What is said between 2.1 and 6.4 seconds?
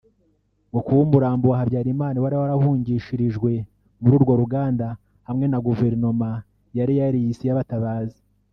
wari wahungishirijwe muri urwo ruganda hamwe na guverinoma